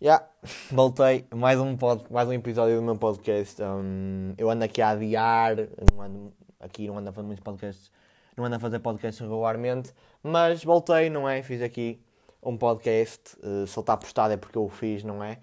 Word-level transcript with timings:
Yeah, 0.00 0.24
voltei. 0.70 1.26
Mais 1.34 1.58
um, 1.58 1.76
pod, 1.76 2.04
mais 2.08 2.28
um 2.28 2.32
episódio 2.32 2.76
do 2.76 2.82
meu 2.82 2.96
podcast. 2.96 3.60
Um, 3.60 4.32
eu 4.38 4.48
ando 4.48 4.62
aqui 4.62 4.80
a 4.80 4.90
adiar, 4.90 5.56
não 5.92 6.00
ando, 6.00 6.32
aqui 6.60 6.86
não 6.86 6.98
ando 6.98 7.08
a 7.10 7.12
fazer 7.12 7.26
muitos 7.26 7.42
podcasts, 7.42 7.90
não 8.36 8.44
ando 8.44 8.54
a 8.54 8.58
fazer 8.60 8.78
podcasts 8.78 9.20
regularmente, 9.20 9.92
mas 10.22 10.62
voltei, 10.62 11.10
não 11.10 11.28
é? 11.28 11.42
Fiz 11.42 11.60
aqui 11.60 12.00
um 12.40 12.56
podcast. 12.56 13.36
Uh, 13.38 13.66
se 13.66 13.76
ele 13.76 13.80
está 13.80 13.96
postado 13.96 14.32
é 14.32 14.36
porque 14.36 14.56
eu 14.56 14.66
o 14.66 14.68
fiz, 14.68 15.02
não 15.02 15.22
é? 15.24 15.38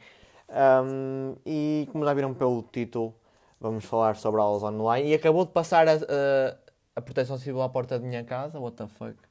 Um, 0.49 1.35
e 1.45 1.89
como 1.91 2.05
já 2.05 2.13
viram 2.13 2.33
pelo 2.33 2.63
título, 2.63 3.13
vamos 3.59 3.83
falar 3.83 4.15
sobre 4.15 4.39
aulas 4.39 4.63
online. 4.63 5.09
E 5.09 5.13
acabou 5.15 5.45
de 5.45 5.51
passar 5.51 5.85
a, 5.85 5.95
a, 5.95 6.57
a 6.95 7.01
proteção 7.01 7.37
civil 7.37 7.61
à 7.61 7.67
porta 7.67 7.99
da 7.99 8.07
minha 8.07 8.23
casa. 8.23 8.57
What 8.57 8.77
the 8.77 8.87
fuck? 8.87 9.24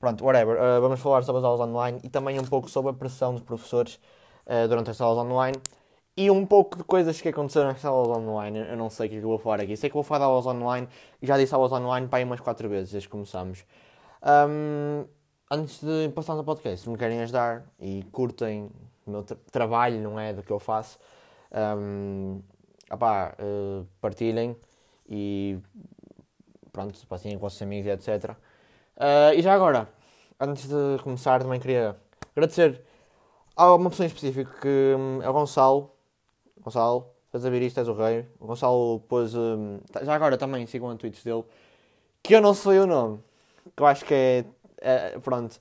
Pronto, 0.00 0.24
whatever. 0.24 0.56
Uh, 0.56 0.80
vamos 0.80 0.98
falar 0.98 1.22
sobre 1.24 1.40
as 1.40 1.44
aulas 1.44 1.60
online 1.60 2.00
e 2.02 2.08
também 2.08 2.40
um 2.40 2.44
pouco 2.44 2.70
sobre 2.70 2.90
a 2.90 2.94
pressão 2.94 3.34
dos 3.34 3.42
professores 3.42 4.00
uh, 4.46 4.66
durante 4.66 4.88
as 4.88 4.98
aulas 4.98 5.22
online 5.22 5.58
e 6.16 6.30
um 6.30 6.46
pouco 6.46 6.78
de 6.78 6.84
coisas 6.84 7.20
que 7.20 7.28
aconteceram 7.28 7.68
nas 7.68 7.84
aulas 7.84 8.16
online. 8.16 8.60
Eu 8.60 8.78
não 8.78 8.88
sei 8.88 9.06
o 9.06 9.10
que, 9.10 9.16
é 9.16 9.18
que 9.18 9.24
eu 9.26 9.28
vou 9.28 9.38
falar 9.38 9.60
aqui. 9.60 9.76
Sei 9.76 9.90
que 9.90 9.94
vou 9.94 10.02
falar 10.02 10.20
de 10.20 10.24
aulas 10.24 10.46
online 10.46 10.88
e 11.20 11.26
já 11.26 11.36
disse 11.36 11.54
aulas 11.54 11.70
online 11.70 12.08
para 12.08 12.18
aí 12.18 12.24
umas 12.24 12.40
4 12.40 12.66
vezes 12.66 12.92
desde 12.92 13.08
que 13.08 13.12
começamos. 13.12 13.66
Um, 14.22 15.04
antes 15.50 15.82
de 15.82 16.08
passar 16.14 16.34
no 16.34 16.44
podcast, 16.44 16.80
se 16.80 16.88
me 16.88 16.96
querem 16.96 17.20
ajudar 17.20 17.66
e 17.78 18.02
curtem 18.10 18.70
o 19.06 19.10
meu 19.10 19.22
tra 19.22 19.36
trabalho, 19.52 20.00
não 20.00 20.18
é? 20.18 20.32
Do 20.32 20.42
que 20.42 20.50
eu 20.50 20.58
faço, 20.58 20.98
um, 21.78 22.40
opá, 22.90 23.36
uh, 23.38 23.86
partilhem 24.00 24.56
e 25.06 25.58
pronto, 26.72 27.06
passem 27.06 27.32
com 27.32 27.36
os 27.36 27.42
vossos 27.42 27.60
amigos, 27.60 27.86
etc. 27.86 28.34
Uh, 29.00 29.32
e 29.34 29.40
já 29.40 29.54
agora, 29.54 29.88
antes 30.38 30.68
de 30.68 31.02
começar, 31.02 31.40
também 31.40 31.58
queria 31.58 31.96
agradecer 32.36 32.82
a 33.56 33.74
uma 33.74 33.88
pessoa 33.88 34.04
em 34.04 34.08
específico 34.08 34.52
que 34.60 34.94
um, 34.94 35.22
é 35.22 35.28
o 35.30 35.32
Gonçalo. 35.32 35.90
Gonçalo, 36.60 37.06
estás 37.24 37.46
a 37.46 37.48
ver 37.48 37.62
isto, 37.62 37.78
és 37.78 37.88
o 37.88 37.94
rei. 37.94 38.26
O 38.38 38.46
Gonçalo 38.46 39.00
pôs. 39.08 39.34
Um, 39.34 39.80
já 40.02 40.14
agora 40.14 40.36
também 40.36 40.66
sigam 40.66 40.90
a 40.90 40.96
tweets 40.96 41.24
dele. 41.24 41.44
Que 42.22 42.34
eu 42.34 42.42
não 42.42 42.52
sei 42.52 42.78
o 42.80 42.86
nome. 42.86 43.20
Que 43.74 43.82
eu 43.82 43.86
acho 43.86 44.04
que 44.04 44.12
é. 44.12 44.44
é 44.82 45.18
pronto. 45.18 45.58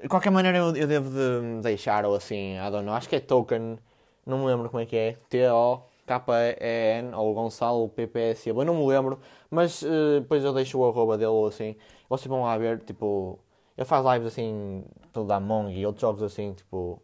De 0.00 0.08
qualquer 0.08 0.30
maneira 0.30 0.58
eu, 0.58 0.76
eu 0.76 0.86
devo 0.86 1.10
de 1.10 1.60
deixar, 1.60 2.04
ou 2.04 2.14
assim, 2.14 2.56
I 2.56 2.70
don't 2.70 2.84
know. 2.84 2.94
Acho 2.94 3.08
que 3.08 3.16
é 3.16 3.20
token. 3.20 3.76
Não 4.24 4.38
me 4.38 4.46
lembro 4.46 4.70
como 4.70 4.80
é 4.80 4.86
que 4.86 4.96
é. 4.96 5.16
T-O. 5.28 5.82
K-E-N 6.08 7.14
ou 7.14 7.34
Gonçalo 7.34 7.88
PPS, 7.90 8.46
eu 8.46 8.64
não 8.64 8.74
me 8.74 8.86
lembro, 8.86 9.20
mas 9.50 9.82
uh, 9.82 10.20
depois 10.20 10.42
eu 10.42 10.54
deixo 10.54 10.78
o 10.78 10.88
arroba 10.88 11.18
dele 11.18 11.28
ou 11.28 11.46
assim. 11.46 11.76
Vocês 12.08 12.26
vão 12.26 12.42
lá 12.42 12.56
ver, 12.56 12.80
tipo, 12.80 13.38
ele 13.76 13.84
faz 13.84 14.04
lives 14.04 14.28
assim, 14.28 14.84
da 15.26 15.36
Among 15.36 15.72
e 15.72 15.86
outros 15.86 16.00
jogos 16.00 16.22
assim, 16.22 16.52
tipo, 16.52 17.00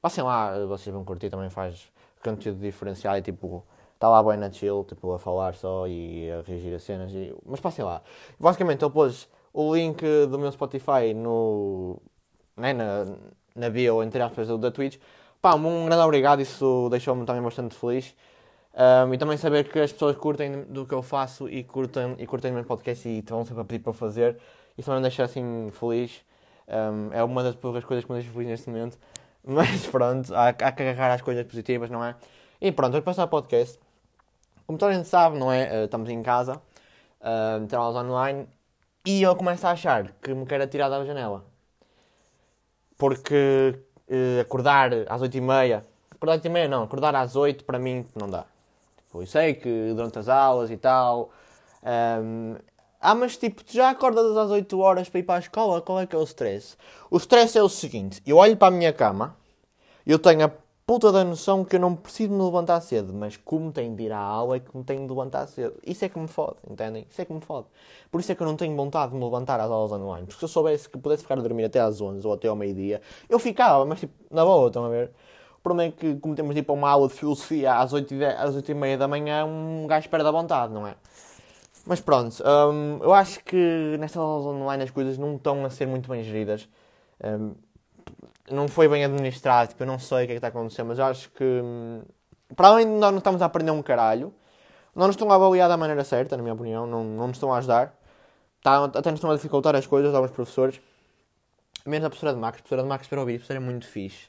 passem 0.00 0.24
lá, 0.24 0.58
vocês 0.66 0.92
vão 0.92 1.04
curtir, 1.04 1.30
também 1.30 1.50
faz 1.50 1.90
conteúdo 2.22 2.58
diferenciado 2.60 3.18
e 3.18 3.22
tipo, 3.22 3.64
está 3.94 4.08
lá 4.08 4.22
bem 4.22 4.36
na 4.36 4.50
chill, 4.50 4.84
tipo, 4.88 5.12
a 5.12 5.18
falar 5.18 5.54
só 5.54 5.86
e 5.86 6.30
a 6.30 6.42
reagir 6.42 6.74
a 6.74 6.78
cenas, 6.78 7.12
e... 7.12 7.34
mas 7.44 7.60
passem 7.60 7.84
lá. 7.84 8.02
Basicamente 8.38 8.84
ele 8.84 8.90
pôs 8.90 9.28
o 9.52 9.74
link 9.74 10.02
do 10.26 10.38
meu 10.38 10.50
Spotify 10.52 11.12
no, 11.14 12.00
né, 12.56 12.72
na, 12.72 13.06
na 13.54 13.70
bio, 13.70 14.02
entre 14.02 14.22
aspas, 14.22 14.48
da 14.58 14.70
Twitch. 14.70 14.98
Pá, 15.40 15.54
um 15.54 15.86
grande 15.86 16.02
obrigado, 16.02 16.40
isso 16.40 16.88
deixou-me 16.90 17.24
também 17.24 17.42
bastante 17.42 17.74
feliz. 17.74 18.14
Um, 18.78 19.12
e 19.12 19.18
também 19.18 19.36
saber 19.36 19.68
que 19.68 19.80
as 19.80 19.92
pessoas 19.92 20.16
curtem 20.16 20.62
do 20.62 20.86
que 20.86 20.94
eu 20.94 21.02
faço 21.02 21.48
e 21.48 21.64
curtem, 21.64 22.14
e 22.16 22.24
curtem 22.28 22.52
o 22.52 22.54
meu 22.54 22.64
podcast 22.64 23.08
e 23.08 23.18
estão 23.18 23.44
sempre 23.44 23.62
a 23.62 23.64
pedir 23.64 23.82
para 23.82 23.92
fazer. 23.92 24.38
Isso 24.76 24.86
também 24.86 25.00
me 25.00 25.08
deixa 25.08 25.24
assim 25.24 25.68
feliz. 25.72 26.22
Um, 26.68 27.12
é 27.12 27.24
uma 27.24 27.42
das 27.42 27.56
poucas 27.56 27.84
coisas 27.84 28.04
que 28.04 28.12
me 28.12 28.18
deixa 28.18 28.32
feliz 28.32 28.48
neste 28.48 28.70
momento. 28.70 28.96
Mas 29.44 29.84
pronto, 29.86 30.32
há, 30.32 30.50
há 30.50 30.72
que 30.72 30.82
agarrar 30.82 31.12
as 31.12 31.22
coisas 31.22 31.44
positivas, 31.44 31.90
não 31.90 32.04
é? 32.04 32.14
E 32.60 32.70
pronto, 32.70 32.92
vamos 32.92 33.04
passar 33.04 33.22
ao 33.22 33.28
podcast. 33.28 33.80
Como 34.64 34.78
toda 34.78 34.92
a 34.92 34.94
gente 34.94 35.08
sabe, 35.08 35.38
não 35.38 35.52
é? 35.52 35.82
Uh, 35.82 35.84
estamos 35.86 36.08
em 36.08 36.22
casa, 36.22 36.56
uh, 36.56 37.66
temos 37.66 37.74
aulas 37.74 38.04
online 38.04 38.46
e 39.04 39.22
eu 39.22 39.34
começo 39.34 39.66
a 39.66 39.72
achar 39.72 40.12
que 40.22 40.32
me 40.32 40.46
quero 40.46 40.64
tirar 40.68 40.88
da 40.88 41.04
janela. 41.04 41.44
Porque 42.96 43.74
uh, 44.08 44.40
acordar 44.40 44.92
às 45.08 45.20
8h30, 45.20 45.82
acordar 46.12 46.34
às 46.34 46.42
8h30 46.42 46.68
não, 46.68 46.82
acordar 46.84 47.14
às 47.16 47.34
8 47.34 47.64
para 47.64 47.78
mim 47.80 48.06
não 48.14 48.30
dá. 48.30 48.44
Tipo, 49.08 49.22
eu 49.22 49.26
sei 49.26 49.54
que 49.54 49.92
durante 49.94 50.18
as 50.18 50.28
aulas 50.28 50.70
e 50.70 50.76
tal. 50.76 51.30
Um, 51.82 52.56
ah, 53.00 53.14
mas 53.14 53.36
tipo, 53.36 53.64
tu 53.64 53.72
já 53.72 53.90
acordas 53.90 54.36
às 54.36 54.50
8 54.50 54.78
horas 54.78 55.08
para 55.08 55.20
ir 55.20 55.22
para 55.22 55.36
a 55.36 55.38
escola? 55.38 55.80
Qual 55.80 55.98
é 55.98 56.06
que 56.06 56.14
é 56.14 56.18
o 56.18 56.24
stress? 56.24 56.76
O 57.10 57.16
stress 57.16 57.56
é 57.56 57.62
o 57.62 57.68
seguinte: 57.68 58.22
eu 58.26 58.36
olho 58.36 58.56
para 58.56 58.68
a 58.68 58.70
minha 58.70 58.92
cama, 58.92 59.34
eu 60.06 60.18
tenho 60.18 60.44
a 60.44 60.50
puta 60.86 61.12
da 61.12 61.24
noção 61.24 61.64
que 61.64 61.76
eu 61.76 61.80
não 61.80 61.94
preciso 61.94 62.32
me 62.32 62.42
levantar 62.42 62.80
cedo, 62.80 63.12
mas 63.14 63.36
como 63.36 63.70
tenho 63.72 63.94
de 63.94 64.04
ir 64.04 64.12
à 64.12 64.18
aula 64.18 64.56
é 64.56 64.60
que 64.60 64.76
me 64.76 64.84
tenho 64.84 65.02
de 65.02 65.08
levantar 65.08 65.46
cedo. 65.46 65.74
Isso 65.86 66.04
é 66.04 66.08
que 66.08 66.18
me 66.18 66.28
fode, 66.28 66.56
entendem? 66.68 67.06
Isso 67.10 67.20
é 67.20 67.24
que 67.24 67.32
me 67.32 67.40
fode. 67.40 67.66
Por 68.10 68.20
isso 68.20 68.32
é 68.32 68.34
que 68.34 68.42
eu 68.42 68.46
não 68.46 68.56
tenho 68.56 68.74
vontade 68.74 69.12
de 69.12 69.18
me 69.18 69.24
levantar 69.24 69.60
às 69.60 69.70
aulas 69.70 69.92
online. 69.92 70.26
Porque 70.26 70.38
se 70.38 70.44
eu 70.44 70.48
soubesse 70.48 70.88
que 70.88 70.98
pudesse 70.98 71.22
ficar 71.22 71.38
a 71.38 71.42
dormir 71.42 71.64
até 71.64 71.80
às 71.80 72.00
11 72.00 72.26
ou 72.26 72.32
até 72.32 72.48
ao 72.48 72.56
meio-dia, 72.56 73.00
eu 73.28 73.38
ficava, 73.38 73.84
mas 73.84 74.00
tipo, 74.00 74.14
na 74.30 74.44
boa, 74.44 74.68
estão 74.68 74.84
a 74.86 74.88
ver? 74.88 75.12
O 75.68 75.70
problema 75.70 75.90
é 75.90 75.92
que, 75.92 76.16
como 76.16 76.34
temos 76.34 76.54
de 76.54 76.60
ir 76.60 76.62
para 76.62 76.74
uma 76.74 76.88
aula 76.88 77.08
de 77.08 77.14
filosofia 77.14 77.74
às 77.74 77.92
8 77.92 78.14
e, 78.14 78.18
10, 78.18 78.40
às 78.40 78.54
8 78.56 78.70
e 78.70 78.74
meia 78.74 78.96
da 78.96 79.06
manhã, 79.06 79.44
um 79.44 79.86
gajo 79.86 80.08
perde 80.08 80.26
a 80.26 80.30
vontade, 80.30 80.72
não 80.72 80.86
é? 80.86 80.94
Mas 81.84 82.00
pronto, 82.00 82.42
um, 82.42 82.98
eu 83.02 83.12
acho 83.12 83.44
que 83.44 83.96
nestas 83.98 84.16
aulas 84.16 84.46
online 84.46 84.84
as 84.84 84.90
coisas 84.90 85.18
não 85.18 85.36
estão 85.36 85.66
a 85.66 85.70
ser 85.70 85.86
muito 85.86 86.08
bem 86.08 86.22
geridas. 86.22 86.66
Um, 87.22 87.54
não 88.50 88.66
foi 88.66 88.88
bem 88.88 89.04
administrado, 89.04 89.68
tipo, 89.68 89.82
eu 89.82 89.86
não 89.86 89.98
sei 89.98 90.24
o 90.24 90.26
que 90.26 90.32
é 90.32 90.34
que 90.34 90.34
está 90.34 90.46
a 90.46 90.50
acontecer, 90.50 90.82
mas 90.84 90.98
eu 90.98 91.04
acho 91.04 91.30
que, 91.32 91.44
um, 91.44 92.00
para 92.56 92.68
além 92.68 92.86
de 92.86 92.92
nós 92.92 93.10
não 93.10 93.18
estamos 93.18 93.42
a 93.42 93.44
aprender 93.44 93.70
um 93.70 93.82
caralho, 93.82 94.32
não 94.94 95.06
nos 95.06 95.16
estão 95.16 95.30
a 95.30 95.34
avaliar 95.34 95.68
da 95.68 95.76
maneira 95.76 96.02
certa, 96.02 96.34
na 96.34 96.42
minha 96.42 96.54
opinião, 96.54 96.86
não, 96.86 97.04
não 97.04 97.26
nos 97.26 97.36
estão 97.36 97.52
a 97.52 97.58
ajudar. 97.58 97.94
Tá, 98.62 98.84
até 98.84 99.10
nos 99.10 99.18
estão 99.18 99.30
a 99.30 99.34
dificultar 99.36 99.76
as 99.76 99.86
coisas, 99.86 100.14
alguns 100.14 100.30
professores. 100.30 100.80
Menos 101.84 102.06
a 102.06 102.08
professora 102.08 102.32
de 102.32 102.38
Max, 102.38 102.56
a 102.56 102.62
professora 102.62 102.82
de 102.82 102.88
Max 102.88 103.06
para 103.06 103.20
ouvir, 103.20 103.34
a 103.34 103.36
professora 103.36 103.58
é 103.58 103.62
muito 103.62 103.86
fixe. 103.86 104.28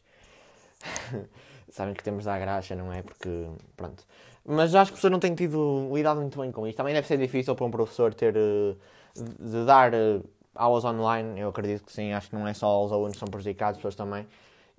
Sabem 1.69 1.93
que 1.93 2.03
temos 2.03 2.25
da 2.25 2.37
graxa, 2.37 2.75
não 2.75 2.91
é? 2.91 3.01
Porque, 3.01 3.29
pronto. 3.77 4.03
Mas 4.45 4.73
acho 4.73 4.91
que 4.91 4.93
o 4.93 4.95
professor 4.95 5.11
não 5.11 5.19
tem 5.19 5.35
tido 5.35 5.89
lidado 5.93 6.19
muito 6.19 6.39
bem 6.39 6.51
com 6.51 6.65
isto. 6.67 6.77
Também 6.77 6.93
deve 6.93 7.07
ser 7.07 7.17
difícil 7.17 7.55
para 7.55 7.65
um 7.65 7.71
professor 7.71 8.13
ter 8.13 8.35
uh, 8.35 8.75
de 9.15 9.65
dar 9.65 9.93
uh, 9.93 10.27
aulas 10.55 10.83
online. 10.85 11.39
Eu 11.39 11.49
acredito 11.49 11.85
que 11.85 11.91
sim. 11.91 12.13
Acho 12.13 12.29
que 12.29 12.35
não 12.35 12.47
é 12.47 12.53
só 12.53 12.83
os 12.83 12.91
alunos 12.91 13.13
que 13.13 13.19
são 13.19 13.27
prejudicados, 13.27 13.77
as 13.77 13.77
pessoas 13.77 13.95
também. 13.95 14.27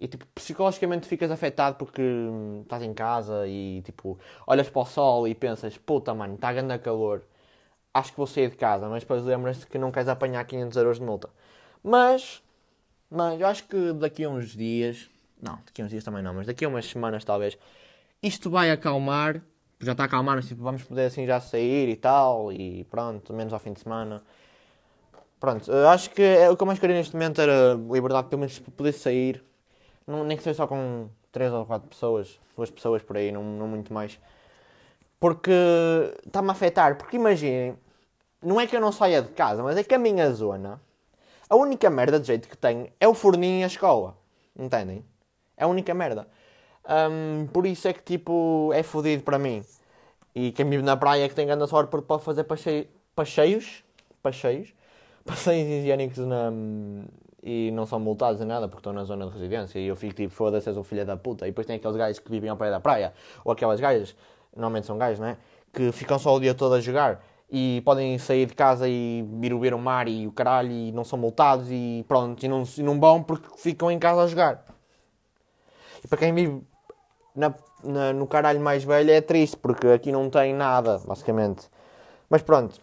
E 0.00 0.08
tipo, 0.08 0.26
psicologicamente 0.34 1.06
ficas 1.06 1.30
afetado 1.30 1.76
porque 1.76 2.00
hum, 2.00 2.62
estás 2.62 2.82
em 2.82 2.94
casa 2.94 3.46
e 3.46 3.82
tipo, 3.82 4.18
olhas 4.46 4.68
para 4.68 4.80
o 4.80 4.86
sol 4.86 5.28
e 5.28 5.34
pensas, 5.34 5.76
puta 5.76 6.14
mano, 6.14 6.34
está 6.36 6.48
a 6.50 6.78
calor. 6.78 7.22
Acho 7.92 8.12
que 8.12 8.16
vou 8.16 8.26
sair 8.26 8.50
de 8.50 8.56
casa, 8.56 8.88
mas 8.88 9.02
depois 9.02 9.22
lembras-te 9.24 9.66
que 9.66 9.78
não 9.78 9.92
queres 9.92 10.08
apanhar 10.08 10.44
500 10.44 10.76
euros 10.78 10.98
de 10.98 11.04
multa. 11.04 11.28
Mas, 11.82 12.42
mas 13.10 13.40
eu 13.40 13.46
acho 13.46 13.64
que 13.68 13.92
daqui 13.92 14.24
a 14.24 14.30
uns 14.30 14.50
dias 14.56 15.10
não, 15.42 15.58
daqui 15.66 15.82
a 15.82 15.84
uns 15.84 15.90
dias 15.90 16.04
também 16.04 16.22
não, 16.22 16.34
mas 16.34 16.46
daqui 16.46 16.64
a 16.64 16.68
umas 16.68 16.86
semanas 16.86 17.24
talvez. 17.24 17.56
Isto 18.22 18.50
vai 18.50 18.70
acalmar. 18.70 19.42
Já 19.80 19.92
está 19.92 20.04
acalmar, 20.04 20.36
mas 20.36 20.46
tipo, 20.46 20.62
vamos 20.62 20.82
poder 20.82 21.06
assim 21.06 21.26
já 21.26 21.40
sair 21.40 21.88
e 21.88 21.96
tal. 21.96 22.52
E 22.52 22.84
pronto, 22.84 23.32
menos 23.32 23.52
ao 23.52 23.58
fim 23.58 23.72
de 23.72 23.80
semana. 23.80 24.22
Pronto, 25.40 25.72
acho 25.72 26.10
que 26.10 26.22
é, 26.22 26.50
o 26.50 26.56
que 26.56 26.62
eu 26.62 26.66
mais 26.66 26.78
queria 26.78 26.96
neste 26.96 27.14
momento 27.14 27.40
era 27.40 27.74
liberdade, 27.90 28.28
pelo 28.28 28.40
menos 28.40 28.58
poder 28.58 28.92
sair. 28.92 29.42
Não, 30.06 30.22
nem 30.24 30.36
que 30.36 30.42
seja 30.42 30.56
só 30.58 30.66
com 30.66 31.08
3 31.32 31.52
ou 31.52 31.64
4 31.66 31.88
pessoas, 31.88 32.38
duas 32.56 32.70
pessoas 32.70 33.02
por 33.02 33.16
aí, 33.16 33.32
não, 33.32 33.42
não 33.42 33.66
muito 33.66 33.92
mais. 33.92 34.18
Porque 35.18 35.50
está-me 36.26 36.50
a 36.50 36.52
afetar. 36.52 36.96
Porque 36.98 37.16
imaginem, 37.16 37.76
não 38.42 38.60
é 38.60 38.66
que 38.66 38.76
eu 38.76 38.80
não 38.80 38.92
saia 38.92 39.22
de 39.22 39.30
casa, 39.30 39.62
mas 39.62 39.76
é 39.78 39.84
que 39.84 39.94
a 39.94 39.98
minha 39.98 40.30
zona, 40.30 40.80
a 41.48 41.56
única 41.56 41.88
merda 41.88 42.20
de 42.20 42.26
jeito 42.26 42.48
que 42.48 42.56
tem 42.56 42.92
é 43.00 43.08
o 43.08 43.14
forninho 43.14 43.60
e 43.60 43.64
a 43.64 43.66
escola. 43.66 44.16
Entendem? 44.58 45.04
É 45.60 45.64
a 45.64 45.66
única 45.66 45.92
merda. 45.92 46.26
Um, 46.88 47.46
por 47.48 47.66
isso 47.66 47.86
é 47.86 47.92
que 47.92 48.02
tipo 48.02 48.72
é 48.72 48.82
fodido 48.82 49.22
para 49.22 49.38
mim. 49.38 49.62
E 50.34 50.52
quem 50.52 50.68
vive 50.68 50.82
na 50.82 50.96
praia 50.96 51.24
é 51.24 51.28
que 51.28 51.34
tem 51.34 51.46
grande 51.46 51.68
sorte 51.68 51.90
porque 51.90 52.06
pode 52.06 52.24
fazer 52.24 52.44
passeios, 52.44 53.84
passeios, 54.24 54.72
passeios, 55.24 55.68
higiênicos 55.68 56.18
na, 56.18 56.50
e 57.42 57.70
não 57.72 57.84
são 57.84 58.00
multados 58.00 58.40
em 58.40 58.46
nada 58.46 58.68
porque 58.68 58.80
estão 58.80 58.94
na 58.94 59.04
zona 59.04 59.26
de 59.26 59.32
residência. 59.34 59.78
E 59.78 59.86
eu 59.86 59.96
fico 59.96 60.14
tipo, 60.14 60.32
foda-se, 60.32 60.68
és 60.68 60.78
um 60.78 60.82
filho 60.82 61.04
da 61.04 61.16
puta. 61.16 61.46
E 61.46 61.50
depois 61.50 61.66
tem 61.66 61.76
aqueles 61.76 61.96
gajos 61.96 62.18
que 62.18 62.30
vivem 62.30 62.48
ao 62.48 62.56
pé 62.56 62.70
da 62.70 62.80
praia, 62.80 63.12
ou 63.44 63.52
aquelas 63.52 63.78
gajas, 63.80 64.16
normalmente 64.56 64.86
são 64.86 64.96
gajos, 64.96 65.20
não 65.20 65.26
é? 65.26 65.36
Que 65.74 65.92
ficam 65.92 66.18
só 66.18 66.34
o 66.34 66.40
dia 66.40 66.54
todo 66.54 66.74
a 66.74 66.80
jogar 66.80 67.22
e 67.50 67.82
podem 67.84 68.16
sair 68.18 68.46
de 68.46 68.54
casa 68.54 68.88
e 68.88 69.24
ir 69.42 69.54
ver 69.58 69.74
o 69.74 69.78
mar 69.78 70.06
e 70.08 70.26
o 70.26 70.32
caralho 70.32 70.70
e 70.70 70.92
não 70.92 71.04
são 71.04 71.18
multados 71.18 71.66
e 71.70 72.04
pronto, 72.06 72.42
e 72.42 72.48
não, 72.48 72.62
e 72.78 72.82
não 72.82 72.98
vão 72.98 73.22
porque 73.22 73.48
ficam 73.58 73.90
em 73.90 73.98
casa 73.98 74.22
a 74.22 74.26
jogar. 74.26 74.64
E 76.04 76.08
para 76.08 76.18
quem 76.18 76.34
vive 76.34 76.62
na, 77.34 77.54
na, 77.82 78.12
no 78.12 78.26
caralho 78.26 78.60
mais 78.60 78.84
velho 78.84 79.10
é 79.10 79.20
triste, 79.20 79.56
porque 79.56 79.86
aqui 79.88 80.12
não 80.12 80.28
tem 80.30 80.54
nada, 80.54 80.98
basicamente. 81.06 81.68
Mas 82.28 82.42
pronto. 82.42 82.80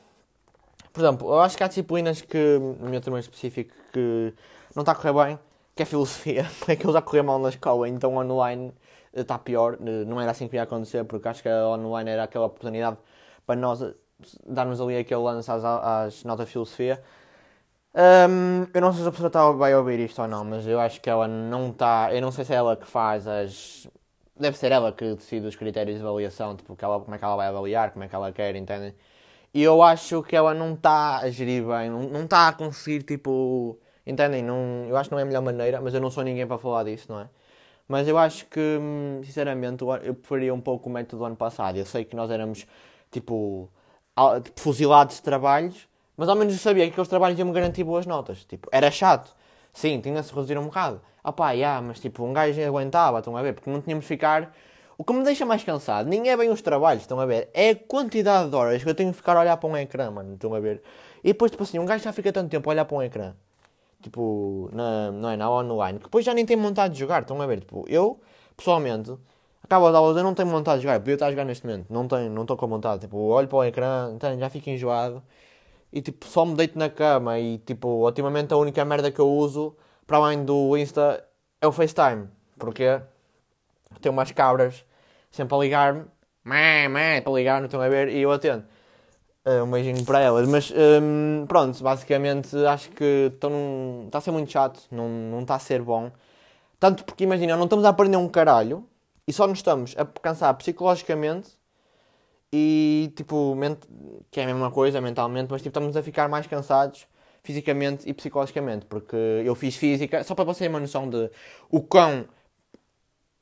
Por 0.92 1.02
exemplo, 1.02 1.28
eu 1.30 1.40
acho 1.42 1.56
que 1.56 1.64
há 1.64 1.68
disciplinas 1.68 2.22
que, 2.22 2.58
no 2.80 2.90
meu 2.90 3.00
tema 3.02 3.20
específico, 3.20 3.74
que 3.94 4.34
não 4.76 4.82
está 4.82 4.94
a 4.94 4.96
correr 4.96 5.14
bem, 5.14 5.40
que 5.76 5.84
é 5.84 5.86
filosofia, 5.86 6.48
é 6.68 6.76
que 6.76 6.86
eu 6.86 6.92
já 6.92 7.02
corri 7.02 7.22
mal 7.22 7.40
na 7.40 7.50
escola, 7.50 7.88
então 7.88 8.16
online 8.18 8.74
está 9.14 9.38
pior. 9.38 9.78
Não 9.80 10.20
era 10.20 10.32
assim 10.32 10.48
que 10.48 10.56
ia 10.56 10.64
acontecer, 10.64 11.04
porque 11.06 11.28
acho 11.28 11.44
que 11.44 11.50
a 11.50 11.68
online 11.70 12.10
era 12.10 12.24
aquela 12.24 12.46
oportunidade 12.46 12.98
para 13.46 13.56
nós 13.60 13.80
darmos 14.46 14.82
ali 14.82 14.98
aquele 14.98 15.22
lance 15.22 15.50
às, 15.52 15.64
às 15.64 16.24
notas 16.24 16.48
de 16.48 16.54
filosofia. 16.54 17.02
Um, 17.98 18.68
eu 18.76 18.82
não 18.82 18.94
sei 18.94 19.02
se 19.02 19.08
a 19.10 19.12
pessoa 19.12 19.28
está, 19.28 19.52
vai 19.52 19.74
ouvir 19.76 20.00
isto 20.00 20.22
ou 20.22 20.28
não, 20.28 20.46
mas 20.46 20.68
eu 20.68 20.80
acho 20.80 21.02
que 21.02 21.10
ela 21.10 21.28
não 21.28 21.70
está. 21.72 22.14
Eu 22.14 22.22
não 22.22 22.32
sei 22.32 22.46
se 22.46 22.54
é 22.54 22.58
ela 22.58 22.76
que 22.78 22.86
faz 22.86 23.28
as. 23.28 23.88
Deve 24.40 24.56
ser 24.58 24.72
ela 24.72 24.92
que 24.92 25.16
decide 25.16 25.48
os 25.48 25.56
critérios 25.56 25.98
de 25.98 26.04
avaliação, 26.06 26.56
tipo, 26.56 26.76
que 26.76 26.86
ela, 26.86 27.00
como 27.00 27.16
é 27.16 27.18
que 27.18 27.26
ela 27.26 27.36
vai 27.36 27.48
avaliar, 27.48 27.92
como 27.92 28.04
é 28.06 28.08
que 28.08 28.16
ela 28.16 28.32
quer, 28.32 28.56
entendem? 28.56 28.94
E 29.54 29.64
eu 29.64 29.82
acho 29.82 30.24
que 30.24 30.36
ela 30.36 30.54
não 30.54 30.74
está 30.76 31.20
a 31.20 31.30
gerir 31.32 31.66
bem, 31.66 31.90
não 31.90 32.24
está 32.26 32.50
a 32.50 32.54
conseguir, 32.54 33.04
tipo. 33.04 33.80
Entendem? 34.06 34.44
Não, 34.44 34.86
eu 34.88 34.96
acho 34.98 35.10
que 35.10 35.16
não 35.16 35.20
é 35.20 35.24
a 35.24 35.26
melhor 35.26 35.42
maneira, 35.42 35.82
mas 35.82 35.94
eu 35.94 36.02
não 36.02 36.12
sou 36.12 36.24
ninguém 36.24 36.48
para 36.48 36.58
falar 36.58 36.84
disso, 36.84 37.12
não 37.12 37.22
é? 37.22 37.30
Mas 37.88 38.08
eu 38.08 38.18
acho 38.18 38.46
que, 38.48 38.80
sinceramente, 39.26 39.84
eu 40.04 40.14
preferia 40.16 40.54
um 40.54 40.62
pouco 40.62 40.90
o 40.90 40.92
método 40.92 41.20
do 41.20 41.26
ano 41.26 41.36
passado. 41.36 41.78
Eu 41.78 41.86
sei 41.86 42.06
que 42.06 42.16
nós 42.16 42.30
éramos, 42.32 42.68
tipo 43.12 43.70
fuzilados 44.56 45.18
de 45.18 45.22
trabalhos, 45.24 45.88
mas 46.18 46.28
ao 46.28 46.36
menos 46.36 46.54
eu 46.54 46.60
sabia 46.60 46.84
que 46.86 46.92
aqueles 46.92 47.08
trabalhos 47.08 47.38
iam-me 47.38 47.54
garantir 47.54 47.84
boas 47.84 48.06
notas. 48.08 48.44
Tipo, 48.44 48.68
era 48.72 48.90
chato. 48.90 49.36
Sim, 49.72 50.02
tinha-se 50.02 50.34
reduzir 50.34 50.58
um 50.58 50.64
bocado. 50.66 51.00
Ah 51.24 51.32
pá, 51.32 51.52
yeah, 51.52 51.80
mas 51.82 52.00
tipo, 52.00 52.24
um 52.24 52.34
gajo 52.34 52.60
aguentava, 52.62 53.20
estão 53.20 53.38
a 53.38 53.42
ver? 53.44 53.54
Porque 53.54 53.70
não 53.70 53.80
tínhamos 53.82 54.04
de 54.06 54.08
ficar... 54.08 54.52
O 54.98 55.04
que 55.04 55.14
me 55.14 55.24
deixa 55.24 55.46
mais 55.46 55.64
cansado 55.64 56.10
nem 56.10 56.28
é 56.28 56.36
bem 56.36 56.50
os 56.50 56.60
trabalhos, 56.64 57.04
estão 57.04 57.20
a 57.20 57.26
ver? 57.28 57.50
É 57.54 57.70
a 57.70 57.76
quantidade 57.76 58.50
de 58.50 58.56
horas 58.56 58.84
que 58.84 58.90
eu 58.90 58.96
tenho 58.96 59.12
de 59.12 59.16
ficar 59.16 59.38
a 59.38 59.42
olhar 59.42 59.56
para 59.56 59.70
um 59.70 59.78
ecrã, 59.78 60.10
mano, 60.10 60.34
estão 60.34 60.56
a 60.56 60.60
ver? 60.60 60.82
E 61.24 61.28
depois, 61.28 61.52
tipo 61.52 61.62
assim, 61.62 61.78
um 61.78 61.86
gajo 61.86 62.04
já 62.04 62.12
fica 62.12 62.34
tanto 62.34 62.50
tempo 62.50 62.68
a 62.68 62.74
olhar 62.74 62.86
para 62.86 62.98
um 62.98 63.04
ecrã. 63.04 63.36
Tipo, 64.02 64.70
na, 64.74 65.12
não 65.12 65.30
é, 65.30 65.38
na 65.38 65.52
online. 65.52 66.00
Que 66.00 66.06
depois 66.06 66.26
já 66.26 66.34
nem 66.34 66.46
tem 66.46 66.58
vontade 66.58 66.96
de 66.96 67.00
jogar, 67.00 67.22
estão 67.22 67.40
a 67.40 67.46
ver? 67.46 67.60
Tipo, 67.60 67.86
eu, 67.88 68.20
pessoalmente, 68.56 69.14
acabo 69.64 69.86
as 69.88 69.94
aulas, 69.96 70.18
eu 70.18 70.24
não 70.24 70.34
tenho 70.34 70.50
vontade 70.50 70.80
de 70.80 70.84
jogar. 70.84 71.00
Podia 71.00 71.14
estar 71.14 71.28
a 71.28 71.32
jogar 71.32 71.46
neste 71.46 71.66
momento. 71.66 71.94
Não 71.94 72.08
tenho, 72.08 72.32
não 72.32 72.42
estou 72.44 72.58
com 72.58 72.68
vontade. 72.68 73.02
Tipo, 73.02 73.18
olho 73.18 73.48
para 73.48 73.58
o 73.58 73.64
ecrã, 73.64 74.12
então, 74.16 74.38
já 74.40 74.50
fico 74.50 74.70
enjoado 74.70 75.22
e 75.92 76.02
tipo, 76.02 76.26
só 76.26 76.46
me 76.46 76.56
deito 76.56 76.78
na 76.78 76.90
cama 76.90 77.40
e 77.40 77.60
tipo, 77.60 77.88
ultimamente 77.88 78.54
a 78.54 78.58
única 78.58 78.84
merda 78.86 79.12
que 79.12 79.20
eu 79.20 79.30
uso, 79.30 79.76
para 80.06 80.18
além 80.18 80.44
do 80.44 80.78
Insta, 80.78 81.24
é 81.62 81.68
o 81.68 81.72
FaceTime. 81.72 82.28
Porque 82.58 83.02
tenho 84.02 84.14
umas 84.14 84.32
cabras 84.32 84.86
sempre 85.32 85.56
a 85.56 85.60
ligar-me, 85.60 86.06
para 87.24 87.34
ligar, 87.34 87.60
não 87.60 87.66
estão 87.66 87.82
a 87.82 87.90
ver, 87.90 88.10
e 88.10 88.22
eu 88.22 88.32
atendo. 88.32 88.66
Uh, 89.46 89.64
um 89.64 89.72
beijinho 89.72 90.04
para 90.06 90.20
elas. 90.20 90.48
Mas 90.48 90.72
um, 90.72 91.46
pronto, 91.48 91.82
basicamente 91.82 92.56
acho 92.66 92.90
que 92.92 93.32
está 93.34 94.18
a 94.18 94.22
ser 94.22 94.32
muito 94.32 94.52
chato, 94.52 94.82
não, 94.92 95.08
não 95.08 95.42
está 95.42 95.56
a 95.56 95.60
ser 95.60 95.82
bom. 95.82 96.12
Tanto 96.80 97.06
porque 97.06 97.24
imagina, 97.24 97.56
não 97.56 97.64
estamos 97.64 97.86
a 97.86 97.90
aprender 97.90 98.18
um 98.18 98.28
caralho 98.28 98.86
e 99.28 99.34
só 99.34 99.48
nos 99.48 99.60
estamos 99.60 99.96
a 99.98 100.06
cansar 100.06 100.54
psicologicamente 100.56 101.57
e 102.52 103.12
tipo, 103.16 103.56
que 104.32 104.40
é 104.40 104.44
a 104.44 104.48
mesma 104.48 104.72
coisa 104.72 105.02
mentalmente, 105.02 105.50
mas 105.52 105.62
tipo, 105.62 105.70
estamos 105.70 105.96
a 105.98 106.04
ficar 106.04 106.30
mais 106.30 106.48
cansados 106.48 107.08
fisicamente 107.44 108.08
e 108.10 108.14
psicologicamente, 108.14 108.86
porque 108.86 109.16
eu 109.16 109.56
fiz 109.56 109.76
física, 109.76 110.24
só 110.24 110.36
para 110.36 110.46
vocês 110.46 110.60
terem 110.60 110.74
uma 110.74 110.80
noção 110.80 111.10
de 111.10 111.30
o 111.70 111.82
quão 111.82 112.28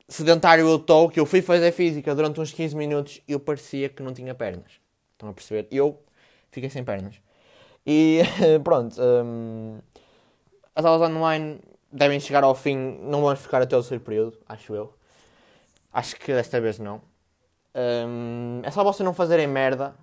sedentário 0.08 0.66
eu 0.66 0.76
estou, 0.76 1.08
que 1.08 1.18
eu 1.18 1.26
fui 1.26 1.42
fazer 1.42 1.72
física 1.72 2.14
durante 2.14 2.40
uns 2.40 2.52
15 2.52 2.76
minutos 2.76 3.20
e 3.26 3.32
eu 3.32 3.40
parecia 3.40 3.88
que 3.88 4.02
não 4.02 4.12
tinha 4.12 4.34
pernas. 4.34 4.80
Estão 5.12 5.28
a 5.28 5.32
perceber? 5.32 5.66
Eu 5.70 6.00
fiquei 6.50 6.70
sem 6.70 6.84
pernas. 6.84 7.16
E 7.84 8.20
pronto, 8.62 8.96
um, 9.00 9.78
as 10.74 10.84
aulas 10.84 11.10
online 11.10 11.60
devem 11.90 12.20
chegar 12.20 12.44
ao 12.44 12.54
fim, 12.54 12.76
não 13.02 13.22
vamos 13.22 13.40
ficar 13.40 13.62
até 13.62 13.76
o 13.76 13.80
terceiro 13.80 14.04
período, 14.04 14.38
acho 14.48 14.74
eu. 14.74 14.94
Acho 15.92 16.16
que 16.16 16.32
desta 16.32 16.60
vez 16.60 16.78
não. 16.78 17.00
Um, 17.76 18.62
é 18.62 18.70
só 18.70 18.82
vocês 18.82 19.04
não 19.04 19.12
fazerem 19.12 19.46
merda. 19.46 19.94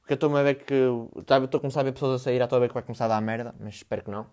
Porque 0.00 0.14
eu 0.14 0.14
estou 0.14 0.34
a 0.36 0.42
ver 0.42 0.54
que. 0.54 0.74
Estou 1.18 1.58
a 1.58 1.60
começar 1.60 1.80
a 1.80 1.82
ver 1.82 1.92
pessoas 1.92 2.20
a 2.20 2.24
sair, 2.24 2.40
estou 2.40 2.56
a 2.56 2.60
ver 2.60 2.68
que 2.68 2.74
vai 2.74 2.82
começar 2.82 3.04
a 3.04 3.08
dar 3.08 3.20
merda, 3.20 3.54
mas 3.60 3.74
espero 3.74 4.04
que 4.04 4.10
não. 4.10 4.26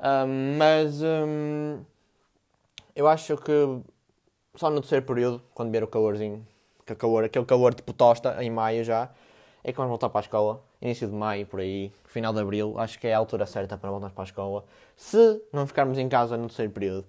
Um, 0.00 0.56
mas. 0.58 1.02
Um, 1.02 1.82
eu 2.94 3.08
acho 3.08 3.36
que 3.38 3.52
só 4.54 4.70
no 4.70 4.80
terceiro 4.80 5.04
período, 5.04 5.42
quando 5.52 5.70
vier 5.72 5.82
o 5.82 5.88
calorzinho, 5.88 6.46
que 6.86 6.94
calor, 6.94 7.24
aquele 7.24 7.44
calor 7.44 7.74
tipo 7.74 7.92
tosta, 7.92 8.42
em 8.44 8.50
maio 8.50 8.84
já, 8.84 9.10
é 9.64 9.72
que 9.72 9.76
vamos 9.76 9.88
voltar 9.88 10.10
para 10.10 10.20
a 10.20 10.22
escola. 10.22 10.62
Início 10.80 11.08
de 11.08 11.14
maio, 11.14 11.46
por 11.46 11.60
aí, 11.60 11.90
final 12.04 12.32
de 12.32 12.40
abril, 12.40 12.78
acho 12.78 12.98
que 13.00 13.08
é 13.08 13.14
a 13.14 13.18
altura 13.18 13.46
certa 13.46 13.76
para 13.78 13.90
voltarmos 13.90 14.14
para 14.14 14.22
a 14.22 14.26
escola. 14.26 14.64
Se 14.96 15.42
não 15.52 15.66
ficarmos 15.66 15.98
em 15.98 16.08
casa 16.08 16.36
no 16.36 16.46
terceiro 16.46 16.70
período. 16.70 17.06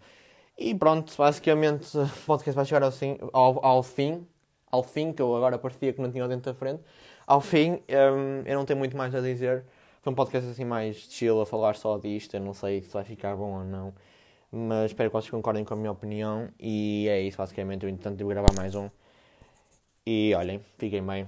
E 0.58 0.74
pronto, 0.74 1.14
basicamente 1.18 1.98
o 1.98 2.08
podcast 2.26 2.56
vai 2.56 2.66
chegar 2.66 2.84
ao, 2.84 2.92
ao, 3.34 3.66
ao 3.66 3.84
fim 3.84 4.26
ao 4.76 4.84
fim, 4.84 5.14
que 5.14 5.22
eu 5.22 5.36
agora 5.36 5.58
parecia 5.58 5.94
que 5.94 6.02
não 6.02 6.12
tinha 6.12 6.26
o 6.26 6.28
dente 6.28 6.44
da 6.44 6.54
frente, 6.54 6.82
ao 7.26 7.42
fim, 7.42 7.82
um, 7.90 8.44
eu 8.46 8.56
não 8.56 8.66
tenho 8.66 8.78
muito 8.78 8.96
mais 8.96 9.16
a 9.16 9.22
dizer. 9.22 9.64
Foi 10.02 10.12
um 10.14 10.16
podcast 10.16 10.50
assim 10.50 10.66
mais 10.66 10.98
chill, 10.98 11.42
a 11.42 11.46
falar 11.46 11.76
só 11.76 11.98
disto. 11.98 12.36
Eu 12.36 12.42
não 12.42 12.54
sei 12.54 12.82
se 12.82 12.94
vai 12.94 13.04
ficar 13.04 13.36
bom 13.36 13.60
ou 13.60 13.64
não. 13.64 13.94
Mas 14.52 14.92
espero 14.92 15.10
que 15.10 15.14
vocês 15.14 15.32
concordem 15.32 15.64
com 15.66 15.74
a 15.74 15.78
minha 15.78 15.92
opinião. 15.92 16.50
E 16.60 17.08
é 17.10 17.22
isso, 17.22 17.38
basicamente. 17.38 17.84
Eu, 17.84 17.90
entretanto, 17.90 18.18
devo 18.18 18.30
gravar 18.30 18.54
mais 18.54 18.76
um. 18.76 18.90
E 20.06 20.34
olhem, 20.36 20.62
fiquem 20.78 21.04
bem. 21.04 21.28